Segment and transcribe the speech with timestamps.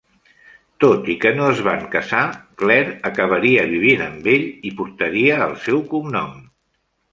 [0.83, 2.21] Tot i que no es van casar,
[2.63, 6.37] Claire acabaria vivint amb ell i portaria el seu cognom.